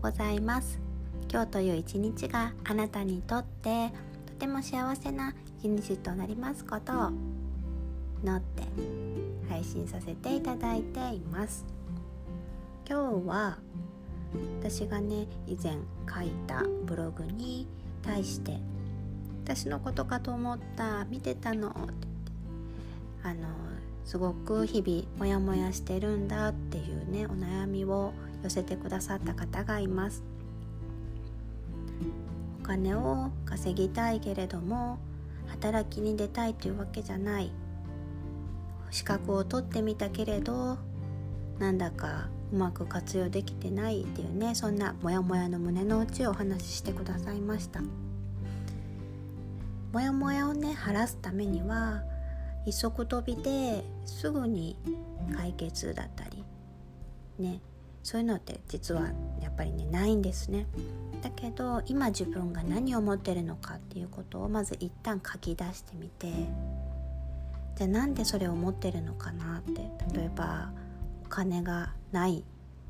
[0.00, 0.78] ございます。
[1.30, 3.90] 今日という一日があなたにとって
[4.26, 7.10] とても幸せな一日となりますことを
[8.22, 8.62] 祈って
[9.48, 11.66] 配信させていただいています。
[12.88, 13.58] 今日は
[14.60, 15.74] 私がね以前
[16.08, 17.66] 書いたブログに
[18.02, 18.58] 対して
[19.44, 21.74] 私のことかと思った見てたの
[23.22, 23.48] あの
[24.08, 30.22] すごく日々モヤモヤしてるんだっていうねお悩みを寄せてくださった方がいます。
[32.62, 34.98] お金を稼ぎたいけれども
[35.48, 37.52] 働きに出たいというわけじゃない。
[38.90, 40.78] 資格を取ってみたけれど
[41.58, 47.82] なんだかうまく活用できてないっていうねそんなモヤモヤの胸の内をお話ししてくださいました。
[49.92, 52.02] モヤモヤをね晴らすためには
[52.66, 54.76] 一足飛びですぐに
[55.36, 56.44] 解決だったり。
[57.38, 57.60] ね。
[58.02, 59.02] そういうのって実は
[59.40, 60.66] やっぱりねないんですね。
[61.22, 66.32] だけど今自分が何を持ってるのかっていうことをまず一旦書き出してみて。
[67.76, 69.82] じゃあなんでそれを持ってるのかなって。
[70.14, 70.70] 例えば
[71.24, 72.44] お金がない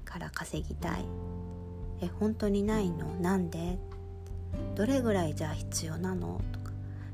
[0.05, 1.05] から稼ぎたい。
[2.00, 3.06] え本当にないの？
[3.20, 3.78] なんで？
[4.77, 6.41] どれぐらいじゃあ必要なの？
[6.52, 6.58] と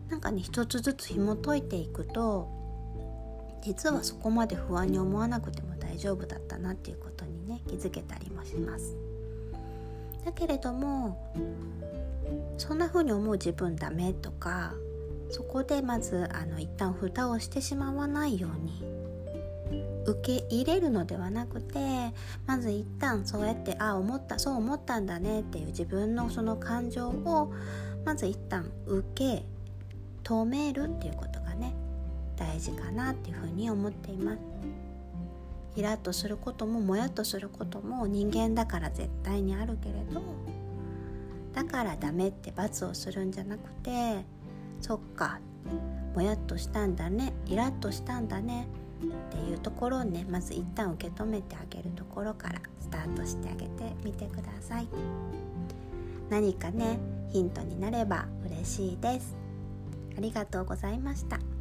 [0.09, 2.49] なんかね一つずつ紐解いていくと
[3.63, 8.95] 実はそこまで不安に思わなくても大丈夫だったなっていうことにね気づけたりもします。
[10.25, 11.35] だけれども
[12.57, 14.75] そんな風に思う自分ダメとか
[15.31, 18.83] そこでまずあの一旦蓋をしてしまわないように
[20.07, 22.13] 受け入れるのではなくて
[22.47, 27.53] まず一旦そうやってあ思ったそう思ったんだねっていう自分のその感情を
[28.05, 29.45] まず一旦受け
[30.25, 31.73] 止めるっていうことがね
[32.37, 34.39] 大事かなっていうふうに思っています。
[35.77, 40.23] イラッとすることももやっとすることも人間だから絶対にあるけれど
[41.53, 44.25] だからダメって罰をするんじゃなくて
[44.81, 45.41] そっか
[46.15, 48.69] もやっとしたんだねイラッとしたんだね
[49.03, 54.87] っていうところをねまず一旦受け止めてあげるところからスタートしてあげてみてください。
[56.31, 56.99] 何かね
[57.31, 59.44] ヒントになれば嬉しいです。
[60.17, 61.54] ありがとうございました。